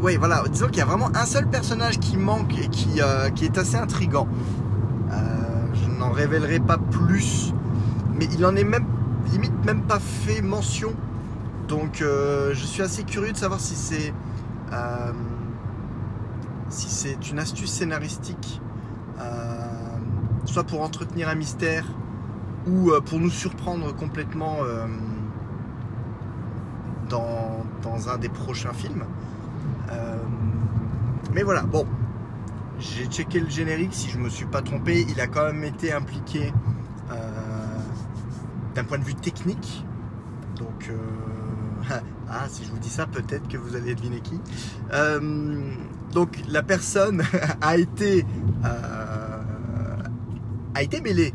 [0.00, 3.00] oui, voilà, disons qu'il y a vraiment un seul personnage qui manque et qui,
[3.34, 4.26] qui est assez intrigant.
[5.98, 7.52] n'en révélerai pas plus,
[8.18, 8.86] mais il en est même
[9.32, 10.92] limite même pas fait mention.
[11.68, 14.12] Donc euh, je suis assez curieux de savoir si c'est
[14.72, 15.12] euh,
[16.70, 18.60] si c'est une astuce scénaristique,
[19.20, 19.57] euh,
[20.48, 21.84] soit pour entretenir un mystère
[22.66, 24.58] ou pour nous surprendre complètement
[27.08, 29.04] dans, dans, un des prochains films.
[31.32, 31.86] mais voilà, bon,
[32.78, 35.92] j'ai checké le générique, si je me suis pas trompé, il a quand même été
[35.92, 36.52] impliqué
[38.74, 39.84] d'un point de vue technique.
[40.58, 40.96] Donc, euh,
[42.30, 44.40] ah, si je vous dis ça, peut-être que vous allez deviner qui.
[44.92, 45.72] Euh,
[46.12, 47.22] donc, la personne
[47.60, 48.24] a été,
[48.64, 49.07] euh,
[50.78, 51.34] a été mêlée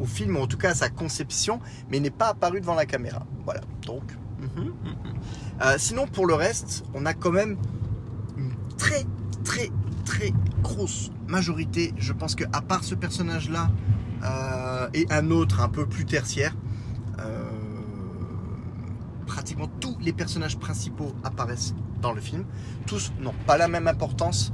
[0.00, 3.24] au film, en tout cas à sa conception, mais n'est pas apparu devant la caméra.
[3.44, 4.02] Voilà, donc.
[4.40, 5.78] Mhm, mhm.
[5.78, 7.56] sinon, pour le reste, on a quand même
[8.36, 9.04] une très,
[9.44, 9.70] très,
[10.04, 10.32] très
[10.62, 11.94] grosse majorité.
[11.96, 13.70] Je pense que à part ce personnage-là,
[14.24, 16.54] euh, et un autre un peu plus tertiaire.
[17.18, 17.50] Euh,
[19.26, 22.44] pratiquement tous les personnages principaux apparaissent dans le film.
[22.86, 24.52] Tous n'ont pas la même importance.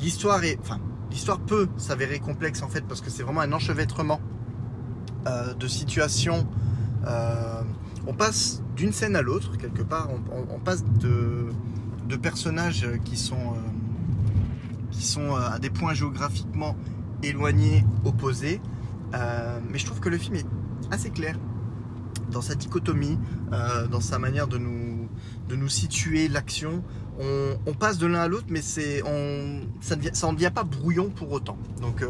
[0.00, 0.58] L'histoire est,
[1.10, 4.20] l'histoire peut s'avérer complexe en fait parce que c'est vraiment un enchevêtrement
[5.26, 6.46] euh, de situations.
[8.06, 10.08] on passe d'une scène à l'autre quelque part.
[10.50, 11.50] On, passe de,
[12.16, 13.54] personnages qui sont
[14.90, 16.76] sont à des points géographiquement
[17.22, 18.60] éloignés, opposés,
[19.14, 20.46] euh, mais je trouve que le film est
[20.90, 21.36] assez clair
[22.30, 23.18] dans sa dichotomie,
[23.52, 26.82] euh, dans sa manière de nous situer l'action.
[27.20, 31.32] On, passe de l'un à l'autre, mais c'est, on, ça n'en devient pas brouillon pour
[31.32, 31.56] autant.
[31.80, 32.08] Donc, euh,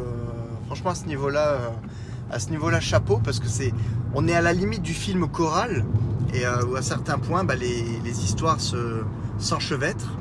[0.66, 1.72] franchement, à ce niveau-là,
[2.30, 3.72] à ce niveau-là, chapeau, parce que c'est,
[4.14, 5.84] on est à la limite du film choral,
[6.34, 9.02] et où à certains points, bah, les, histoires se,
[9.38, 10.16] s'enchevêtrent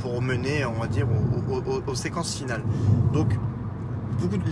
[0.00, 1.06] pour mener, on dire,
[1.48, 2.62] aux, aux séquences finales.
[3.12, 3.36] Donc,
[4.20, 4.44] beaucoup de,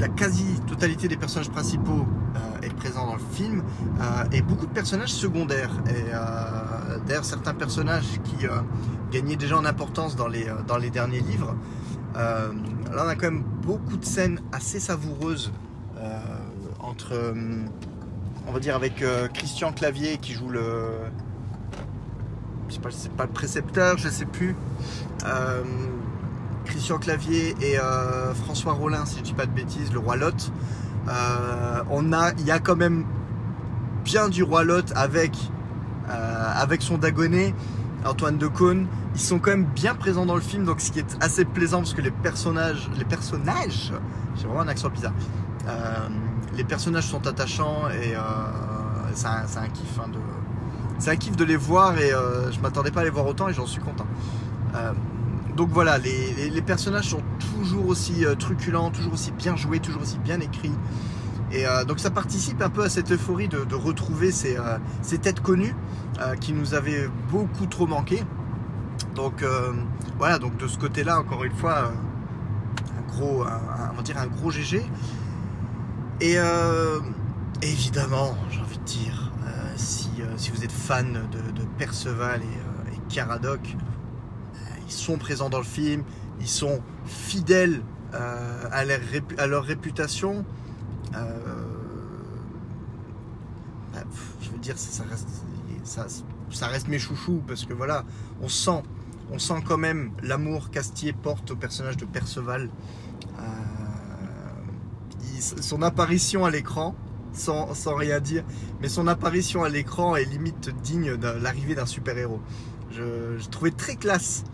[0.00, 2.19] la quasi-totalité des personnages principaux euh,
[2.62, 3.62] est présent dans le film
[4.00, 5.70] euh, et beaucoup de personnages secondaires.
[5.88, 8.46] Et euh, d'ailleurs, certains personnages qui
[9.10, 11.54] gagnaient déjà en importance dans les, dans les derniers livres.
[12.14, 12.50] là,
[12.92, 15.52] on a quand même beaucoup de scènes assez savoureuses
[16.80, 17.34] entre,
[18.46, 20.62] on va dire, avec Christian Clavier qui joue le.
[22.68, 24.54] Je sais pas, c'est pas le précepteur, je sais plus.
[26.70, 30.52] Christian Clavier et euh, François Rollin, si je dis pas de bêtises, le roi Lot.
[31.08, 33.04] Euh, on a, il y a quand même
[34.04, 35.32] bien du roi Lot avec,
[36.08, 37.54] euh, avec son Dagonet,
[38.04, 38.86] Antoine de Caunes.
[39.14, 41.78] Ils sont quand même bien présents dans le film, donc ce qui est assez plaisant
[41.78, 43.92] parce que les personnages, les personnages,
[44.36, 45.12] j'ai vraiment un accent bizarre.
[46.56, 48.14] les personnages sont attachants et
[49.14, 50.18] c'est un, kiff hein, de,
[50.98, 52.10] c'est un kiff de les voir et
[52.52, 54.06] je m'attendais pas à les voir autant et j'en suis content
[55.60, 57.22] donc voilà, les, personnages sont
[57.54, 60.72] toujours aussi euh, truculents, toujours aussi bien joués, toujours aussi bien écrits.
[61.52, 65.40] Et euh, donc ça participe un peu à cette euphorie de, retrouver ces, euh, têtes
[65.40, 65.74] connues
[66.40, 68.24] qui nous avaient beaucoup trop manqué.
[69.14, 69.44] Donc
[70.16, 71.92] voilà, donc de ce côté-là, encore une fois,
[72.96, 73.44] un gros,
[74.02, 74.82] dire un gros GG.
[76.22, 76.36] Et
[77.60, 79.30] évidemment, j'ai envie de dire,
[79.76, 80.08] si,
[80.54, 83.76] vous êtes fan de, Perceval et, et Caradoc,
[84.90, 86.02] ils sont présents dans le film,
[86.40, 87.80] ils sont fidèles
[88.14, 90.44] euh, à, leur, réputation.
[91.14, 91.26] Euh,
[93.92, 94.00] bah,
[94.42, 95.04] je veux dire, ça
[96.66, 98.04] reste, mes chouchous parce que voilà,
[98.42, 98.82] on sent,
[99.30, 102.68] on sent quand même l'amour qu'Astier porte au personnage de Perceval.
[103.38, 103.42] Euh,
[105.40, 106.94] son apparition à l'écran,
[107.32, 108.44] sans, rien dire,
[108.80, 112.40] mais son apparition à l'écran est limite digne de l'arrivée d'un super-héros.
[112.90, 114.44] Je, trouvais très classe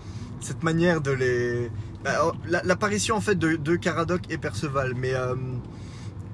[0.40, 1.70] cette manière de les.
[2.04, 2.32] Bah, oh,
[2.64, 5.34] l'apparition en fait de, Caradoc et Perceval, mais, euh,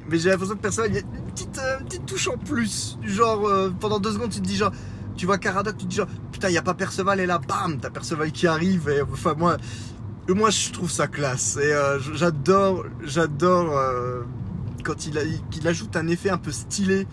[0.09, 2.99] mais j'ai l'impression que Perceval, il y a une petite, euh, touche en plus.
[3.03, 4.73] Genre, euh, pendant deux secondes, tu te dis genre,
[5.17, 7.39] tu vois Caradoc, tu te dis genre, putain, il n'y a pas Perceval, et là,
[7.39, 9.57] bam, t'as Perceval qui arrive, et enfin, moi,
[10.29, 11.73] moi je trouve ça classe, et
[12.15, 13.73] j'adore, j'adore
[14.83, 17.07] quand il, ajoute un effet un peu stylé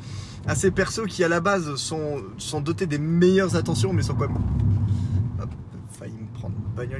[0.47, 4.15] à ces persos qui à la base sont, sont dotés des meilleures intentions mais sont
[4.15, 4.37] quand même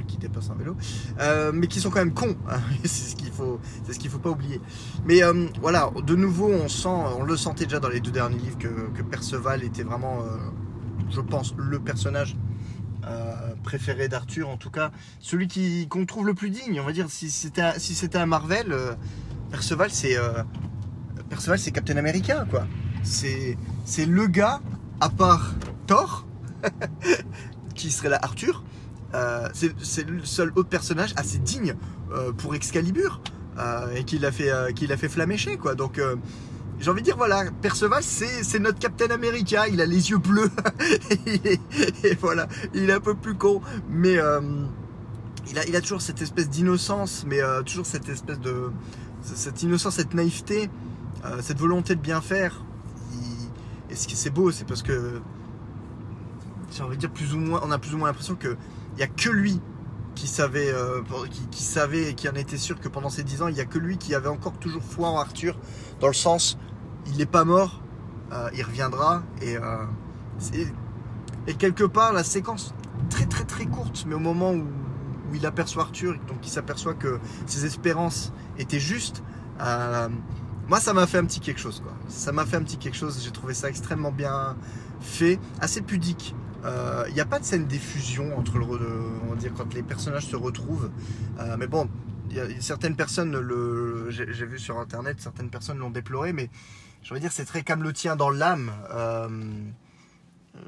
[0.06, 0.76] qui dépasse un vélo,
[1.20, 2.36] euh, mais qui sont quand même cons.
[2.48, 2.60] Hein.
[2.84, 4.60] c'est ce qu'il faut, c'est ce qu'il faut pas oublier.
[5.04, 8.38] Mais euh, voilà, de nouveau, on sent, on le sentait déjà dans les deux derniers
[8.38, 10.36] livres que, Perceval était vraiment, euh,
[11.10, 12.36] je pense, le personnage
[13.64, 16.80] préféré d'Arthur, en tout cas, celui qui qu'on trouve le plus digne.
[16.80, 18.74] On va dire, si c'était si c'était un Marvel,
[19.50, 20.16] Perceval c'est
[21.28, 22.66] Perceval c'est Captain America, quoi.
[23.02, 24.60] C'est c'est le gars
[25.00, 25.54] à part
[25.86, 26.26] Thor.
[27.80, 28.62] qui serait là Arthur,
[29.14, 31.74] euh, c'est le seul autre personnage assez digne
[32.12, 33.20] euh, pour Excalibur.
[33.58, 35.74] euh, et qui l'a fait, qui fait flamécher, quoi.
[35.74, 36.00] Donc,
[36.78, 39.68] j'ai envie de dire, voilà, Perceval, c'est, notre Captain America.
[39.68, 40.50] Il a les yeux bleus.
[41.26, 44.18] et, voilà, il est un peu plus con, mais
[45.48, 48.70] il, a, toujours cette espèce d'innocence, mais toujours cette espèce de.
[49.22, 50.70] Cette innocence, cette naïveté,
[51.42, 52.64] cette volonté de bien faire.
[53.90, 55.20] Et ce qui c'est beau, c'est parce que.
[56.72, 58.36] J'ai envie de dire, plus ou moins, on a plus ou moins l'impression
[58.90, 59.60] qu'il n'y a que lui
[60.14, 61.00] qui savait, euh,
[61.50, 63.64] qui, savait et qui en était sûr que pendant ces 10 ans, il n'y a
[63.64, 65.56] que lui qui avait encore toujours foi en Arthur,
[66.00, 66.58] dans le sens,
[67.06, 67.80] il n'est pas mort,
[68.32, 69.86] euh, il reviendra, et, euh,
[71.46, 72.74] et quelque part, la séquence
[73.08, 74.62] très très très courte, mais au moment où,
[75.30, 79.22] où il aperçoit Arthur, donc il s'aperçoit que ses espérances étaient justes,
[80.68, 81.82] moi ça m'a fait un petit quelque chose.
[82.08, 84.56] Ça m'a fait un petit quelque chose, j'ai trouvé ça extrêmement bien
[85.00, 86.34] fait, assez pudique.
[86.64, 88.80] Euh, Il n'y a pas de scène d'effusion entre le, re-
[89.24, 90.90] on va dire quand les personnages se retrouvent.
[91.38, 91.88] Euh, mais bon,
[92.60, 96.50] certaines personnes le, j'ai vu sur internet, certaines personnes l'ont déploré, mais
[97.02, 98.72] je veux dire c'est très camelotien dans l'âme.
[98.90, 99.28] Euh,
[100.56, 100.60] euh,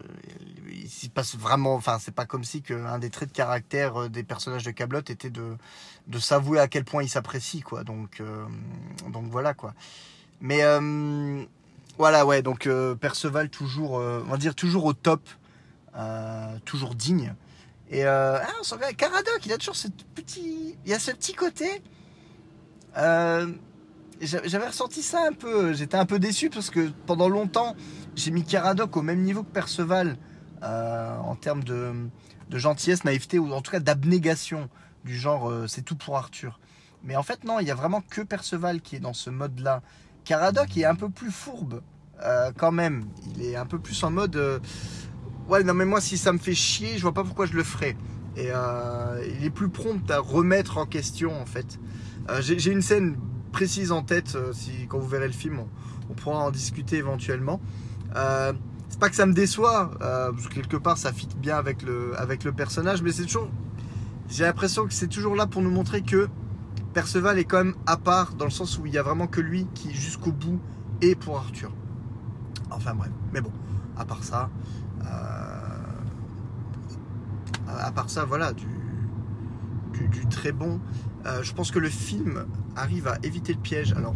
[0.73, 4.03] il s'y passe vraiment, enfin c'est pas comme si que un des traits de caractère
[4.03, 5.57] euh, des personnages de Camelot était de
[6.09, 7.85] de s'avouer à quel point ils s'apprécient quoi.
[7.85, 8.45] Donc euh,
[9.13, 9.75] donc voilà quoi.
[10.41, 11.45] Mais euh,
[11.99, 15.21] voilà ouais donc euh, Perceval toujours, euh, on va dire toujours au top
[15.97, 17.35] euh, toujours digne.
[17.91, 20.99] Et euh, ah, on s'en va- Caradoc, il a toujours ce petit, il y a
[20.99, 21.83] ce petit côté.
[22.97, 23.53] Euh,
[24.21, 25.73] j'a- J'avais ressenti ça un peu.
[25.73, 27.77] J'étais un peu déçu parce que pendant longtemps,
[28.17, 30.17] j'ai mis Caradoc au même niveau que Perceval
[30.63, 31.93] euh, en termes de,
[32.51, 34.69] gentillesse, naïveté ou en tout cas d'abnégation
[35.05, 36.61] du genre c'est tout pour Arthur.
[37.03, 39.83] Mais en fait non, il y a vraiment que Perceval qui est dans ce mode-là.
[40.25, 41.83] Caradoc est un peu plus fourbe
[42.57, 43.07] quand même.
[43.35, 44.61] Il est un peu plus en mode
[45.49, 47.65] Ouais, non, mais moi, si ça me fait chier, je vois pas pourquoi je le
[47.65, 47.97] ferais.
[48.37, 51.79] Et euh, il est plus prompt à remettre en question, en fait.
[52.31, 53.17] Euh, J'ai une scène
[53.51, 55.61] précise en tête, euh, si, quand vous verrez le film,
[56.09, 57.61] on, pourra en discuter éventuellement.
[58.15, 62.13] C'est pas que ça me déçoit, parce que quelque part, ça fit bien avec le,
[62.19, 63.49] avec le personnage, mais c'est toujours.
[64.29, 66.29] J'ai l'impression que c'est toujours là pour nous montrer que
[66.93, 69.41] Perceval est quand même à part, dans le sens où il y a vraiment que
[69.41, 70.61] lui qui, jusqu'au bout,
[71.01, 71.73] est pour Arthur.
[72.71, 73.53] Enfin bref, mais bon,
[73.97, 74.51] à part ça.
[75.05, 75.69] Euh,
[77.67, 78.67] à part ça, voilà, du,
[80.31, 80.81] très bon.
[81.27, 83.93] Euh, je pense que le film arrive à éviter le piège.
[83.93, 84.15] Alors,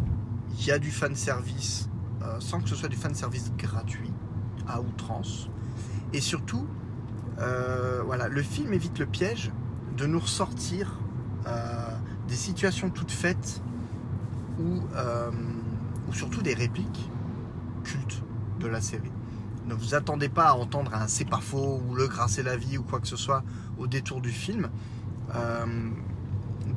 [0.59, 1.89] il y a du fan service,
[2.23, 4.11] euh, sans que ce soit du fan service gratuit,
[4.67, 5.49] à outrance.
[6.13, 6.67] Et surtout,
[8.05, 9.51] voilà, le film évite le piège
[9.95, 10.99] de nous ressortir
[12.27, 13.61] des situations toutes faites
[14.59, 14.81] ou
[16.13, 17.09] surtout des répliques
[17.83, 18.23] cultes
[18.59, 19.11] de la série.
[19.67, 22.77] Ne vous attendez pas à entendre un c'est pas faux ou le grâce la vie
[22.77, 23.43] ou quoi que ce soit
[23.77, 24.69] au détour du film.
[25.35, 25.65] Euh,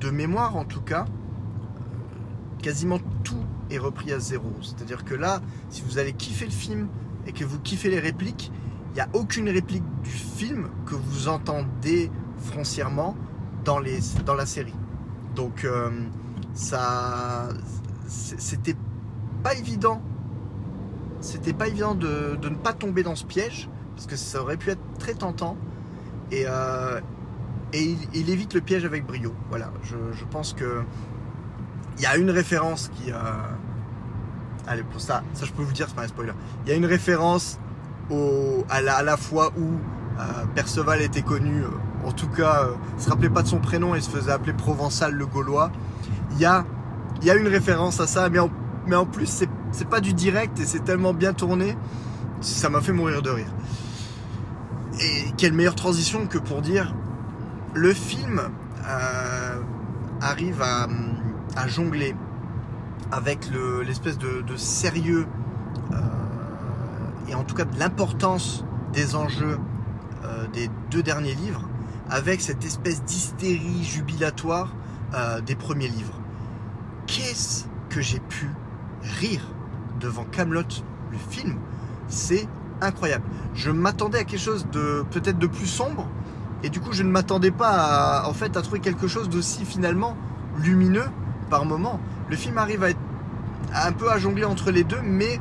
[0.00, 1.04] de mémoire en tout cas,
[2.62, 4.52] quasiment tout est repris à zéro.
[4.60, 6.88] C'est-à-dire que là, si vous allez kiffer le film
[7.26, 8.50] et que vous kiffez les répliques,
[8.90, 13.14] il n'y a aucune réplique du film que vous entendez foncièrement
[13.64, 14.74] dans, les, dans la série.
[15.36, 15.90] Donc euh,
[16.54, 17.48] ça,
[18.08, 18.76] c'était
[19.44, 20.02] pas évident
[21.20, 24.56] c'était pas évident de, de, ne pas tomber dans ce piège parce que ça aurait
[24.56, 25.56] pu être très tentant.
[26.30, 27.00] Et, euh,
[27.72, 29.34] et il, évite le piège avec brio.
[29.50, 29.70] Voilà.
[29.82, 30.82] Je, je pense que
[31.98, 33.16] il y a une référence qui euh...
[34.66, 36.32] allez pour ça ça je peux vous dire c'est pas un spoiler.
[36.64, 37.58] Il y a une référence
[38.10, 39.64] au, à, la, à la fois où
[40.18, 40.22] euh,
[40.54, 41.62] Perceval était connu
[42.04, 45.12] en tout cas euh, se rappelait pas de son prénom et se faisait appeler Provençal
[45.12, 45.70] le Gaulois.
[46.32, 46.64] Il y a,
[47.22, 48.50] y a une référence à ça mais en,
[48.86, 51.76] mais en plus c'est c'est pas du direct et c'est tellement bien tourné,
[52.40, 53.52] ça m'a fait mourir de rire.
[55.00, 56.94] Et quelle meilleure transition que pour dire
[57.74, 58.40] le film
[58.86, 59.60] euh,
[60.20, 60.88] arrive à,
[61.68, 62.14] jongler
[63.12, 63.50] avec
[63.86, 65.26] l'espèce de, sérieux
[65.92, 65.96] euh,
[67.28, 69.58] et en tout cas de l'importance des enjeux
[70.24, 71.68] euh, des deux derniers livres
[72.08, 74.72] avec cette espèce d'hystérie jubilatoire
[75.44, 76.20] des premiers livres.
[77.06, 78.48] Qu'est-ce que j'ai pu
[79.02, 79.42] rire?
[80.00, 80.62] Devant Camelot,
[81.12, 81.56] le film,
[82.08, 82.48] c'est
[82.80, 83.24] incroyable.
[83.54, 86.06] Je m'attendais à quelque chose de peut-être de plus sombre,
[86.62, 89.64] et du coup je ne m'attendais pas à, en fait à trouver quelque chose d'aussi
[89.64, 90.16] finalement
[90.58, 91.06] lumineux
[91.50, 92.00] par moment.
[92.28, 92.98] Le film arrive à être
[93.74, 95.40] un peu à jongler entre les deux, mais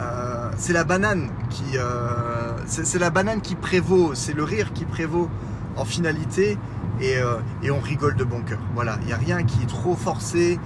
[0.00, 4.84] euh, c'est la banane qui euh, c'est la banane qui prévaut, c'est le rire qui
[4.84, 5.28] prévaut
[5.76, 6.58] en finalité,
[7.00, 8.58] et, euh, et on rigole de bon cœur.
[8.74, 10.58] Voilà, il n'y a rien qui est trop forcé.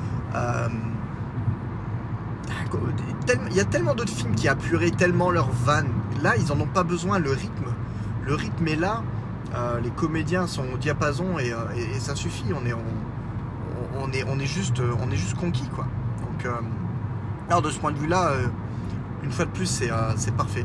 [2.75, 5.89] Euh, il y a tellement d'autres films qui appuieraient tellement leur vanne.
[6.23, 7.19] Là, ils en ont pas besoin.
[7.19, 7.67] Le rythme,
[8.25, 9.03] le rythme est là.
[9.55, 12.47] Euh, les comédiens sont au diapason et, et, ça suffit.
[12.55, 15.87] On est, on, est, on, est juste, on est juste conquis quoi.
[16.21, 16.53] Donc,
[17.49, 18.33] alors de ce point de vue-là,
[19.23, 20.65] une fois de plus, c'est parfait.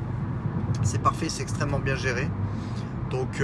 [0.83, 2.29] C'est parfait, c'est extrêmement bien géré.
[3.09, 3.43] Donc,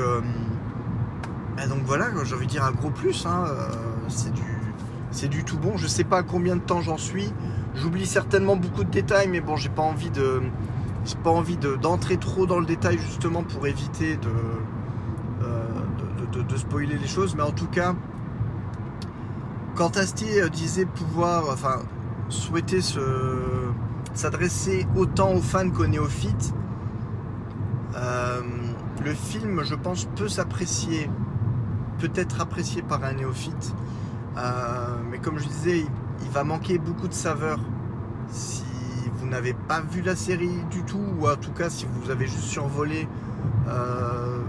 [1.57, 3.25] bah, donc voilà, j'ai envie de dire un gros plus.
[3.25, 3.45] Hein,
[4.07, 4.41] c'est du,
[5.11, 5.75] c'est du tout bon.
[5.75, 7.33] Je sais pas combien de temps j'en suis.
[7.75, 10.41] J'oublie certainement beaucoup de détails, mais bon, j'ai pas envie de,
[11.05, 14.29] j'ai pas envie d'entrer trop dans le détail justement pour éviter de,
[16.41, 17.35] de, spoiler les choses.
[17.35, 17.95] Mais en tout cas,
[19.75, 21.79] quand Astier disait pouvoir, enfin,
[22.29, 22.79] souhaiter
[24.13, 26.53] s'adresser autant aux fans qu'aux néophytes,
[27.95, 28.41] euh,
[29.03, 31.09] le film, je pense, peut s'apprécier,
[31.99, 33.73] peut être apprécié par un néophyte.
[34.37, 35.87] Euh, mais comme je disais, il,
[36.31, 37.59] va manquer beaucoup de saveur
[38.29, 38.63] si
[39.17, 42.25] vous n'avez pas vu la série du tout, ou en tout cas si vous avez
[42.25, 43.07] juste survolé
[43.67, 44.39] euh,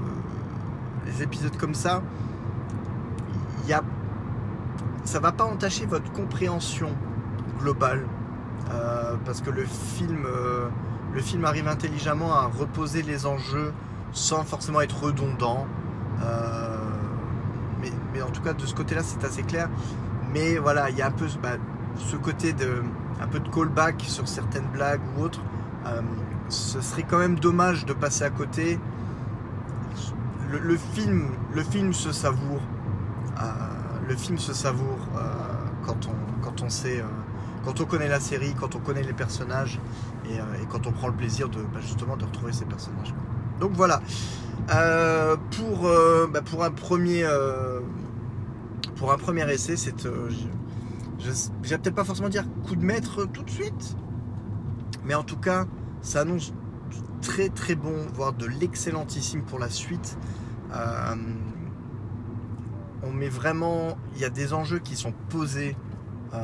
[1.07, 2.03] les épisodes comme ça.
[3.63, 3.83] Il y a,
[5.05, 6.91] ça va pas entacher votre compréhension
[7.61, 8.07] globale,
[8.73, 10.27] euh, parce que film,
[11.15, 13.73] le film arrive intelligemment à reposer les enjeux
[14.13, 15.67] sans forcément être redondant
[18.15, 19.69] mais en tout cas de ce côté-là c'est assez clair.
[20.35, 21.57] Mais voilà, il y a un peu bah,
[21.97, 22.83] ce côté de
[23.21, 25.41] un peu de callback sur certaines blagues ou autres.
[25.87, 26.03] Euh,
[26.49, 28.79] ce serait quand même dommage de passer à côté.
[30.51, 32.61] Le, film, le film se savoure.
[33.41, 33.45] Euh,
[34.09, 35.21] le film se savoure euh,
[35.87, 37.03] quand on quand on sait
[37.65, 39.81] quand on connaît la série, quand on connaît les personnages
[40.29, 43.15] et, quand on prend le plaisir de bah, justement de retrouver ces personnages.
[43.61, 44.03] Donc voilà.
[45.51, 45.89] pour,
[46.31, 47.25] bah, pour un premier
[48.97, 50.07] pour un premier essai, c'est.
[50.07, 50.31] Euh,
[51.19, 51.31] je,
[51.69, 53.97] vais peut-être pas forcément dire coup de maître tout de suite,
[55.05, 55.67] mais en tout cas,
[56.03, 56.53] ça annonce
[57.23, 60.19] très très bon, voire de l'excellentissime pour la suite.
[60.73, 61.15] Euh,
[63.03, 63.97] on met vraiment.
[64.15, 65.77] Il y a des enjeux qui sont posés
[66.33, 66.39] euh,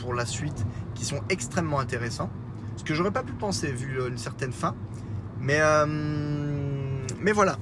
[0.00, 0.64] pour la suite
[0.94, 2.30] qui sont extrêmement intéressants.
[2.76, 4.74] Ce que j'aurais pas pu penser vu une certaine fin.
[5.40, 5.60] Mais,
[7.20, 7.56] mais voilà.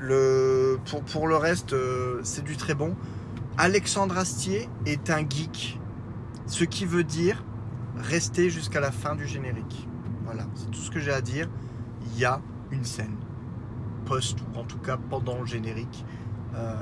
[0.00, 1.74] Le, pour, pour le reste,
[2.22, 2.96] c'est du très bon.
[3.58, 5.78] Alexandre Astier est un geek,
[6.46, 7.44] ce qui veut dire
[7.96, 9.88] rester jusqu'à la fin du générique.
[10.24, 11.48] Voilà, c'est tout ce que j'ai à dire.
[12.06, 12.40] Il y a
[12.70, 13.16] une scène
[14.06, 16.04] post ou en tout cas pendant le générique
[16.54, 16.74] euh,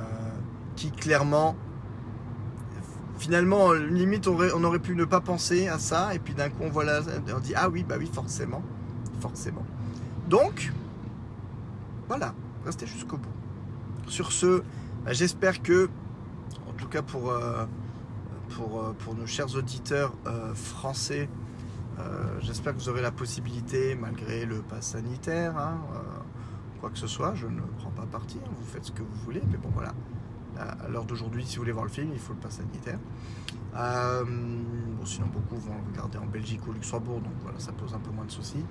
[0.76, 1.56] qui clairement
[3.18, 6.48] finalement limite on aurait, on aurait, pu ne pas penser à ça et puis d'un
[6.48, 7.00] coup on voit là
[7.34, 8.62] on dit ah oui bah oui forcément
[9.20, 9.66] forcément
[10.28, 10.72] donc
[12.06, 12.32] voilà
[12.64, 13.28] restez jusqu'au bout
[14.06, 14.62] sur ce
[15.04, 15.90] bah, j'espère que
[16.88, 17.66] tout cas pour, euh,
[18.56, 21.28] pour, euh, pour nos chers auditeurs euh, français,
[22.40, 25.78] j'espère que vous aurez la possibilité, malgré le pass sanitaire, hein,
[26.80, 29.16] quoi que ce soit, je ne prends pas parti, hein, vous faites ce que vous
[29.24, 29.92] voulez, mais bon voilà,
[30.56, 33.00] à l'heure d'aujourd'hui, si vous voulez voir le film, il faut le pass sanitaire.
[35.04, 37.98] sinon, beaucoup vont le regarder en Belgique ou au Luxembourg, donc voilà, ça pose un
[37.98, 38.64] peu moins de soucis.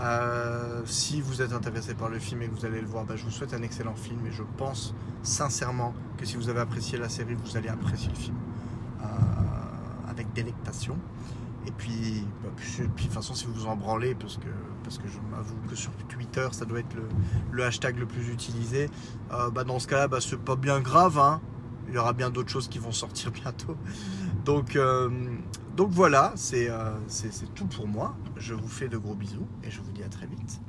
[0.00, 3.16] Euh, si vous êtes intéressé par le film et que vous allez le voir, bah,
[3.16, 6.98] je vous souhaite un excellent film et je pense sincèrement que si vous avez apprécié
[6.98, 8.36] la série, vous allez apprécier le film
[9.02, 9.04] euh,
[10.08, 10.96] avec délectation.
[11.66, 12.48] Et puis, bah,
[12.78, 14.48] de toute façon, si vous vous en branlez, parce que,
[14.82, 16.96] parce que je m'avoue que sur Twitter, ça doit être
[17.52, 18.88] le, hashtag le plus utilisé,
[19.32, 21.18] euh, bah, dans ce cas-là, bah, c'est pas bien grave.
[21.18, 21.42] Hein.
[21.88, 23.76] Il y aura bien d'autres choses qui vont sortir bientôt.
[24.44, 24.78] Donc,
[25.76, 26.70] donc voilà, c'est
[27.54, 28.16] tout pour moi.
[28.36, 30.60] Je vous fais de gros bisous et je vous dis à très vite.